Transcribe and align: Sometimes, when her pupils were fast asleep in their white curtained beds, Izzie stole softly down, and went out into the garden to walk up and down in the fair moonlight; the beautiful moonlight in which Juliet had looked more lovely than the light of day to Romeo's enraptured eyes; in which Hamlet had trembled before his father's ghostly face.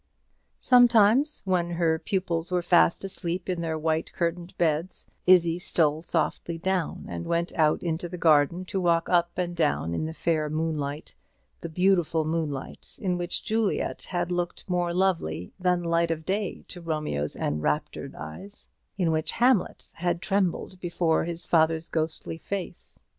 Sometimes, 0.59 1.43
when 1.45 1.69
her 1.73 1.99
pupils 1.99 2.49
were 2.49 2.63
fast 2.63 3.03
asleep 3.03 3.47
in 3.47 3.61
their 3.61 3.77
white 3.77 4.11
curtained 4.13 4.57
beds, 4.57 5.05
Izzie 5.27 5.59
stole 5.59 6.01
softly 6.01 6.57
down, 6.57 7.05
and 7.07 7.27
went 7.27 7.55
out 7.55 7.83
into 7.83 8.09
the 8.09 8.17
garden 8.17 8.65
to 8.65 8.81
walk 8.81 9.09
up 9.11 9.37
and 9.37 9.55
down 9.55 9.93
in 9.93 10.05
the 10.05 10.13
fair 10.15 10.49
moonlight; 10.49 11.13
the 11.61 11.69
beautiful 11.69 12.25
moonlight 12.25 12.97
in 12.99 13.15
which 13.15 13.43
Juliet 13.43 14.01
had 14.09 14.31
looked 14.31 14.67
more 14.67 14.91
lovely 14.91 15.53
than 15.59 15.83
the 15.83 15.89
light 15.89 16.09
of 16.09 16.25
day 16.25 16.65
to 16.69 16.81
Romeo's 16.81 17.35
enraptured 17.35 18.15
eyes; 18.15 18.67
in 18.97 19.11
which 19.11 19.33
Hamlet 19.33 19.91
had 19.93 20.19
trembled 20.19 20.79
before 20.79 21.25
his 21.25 21.45
father's 21.45 21.89
ghostly 21.89 22.39
face. 22.39 22.99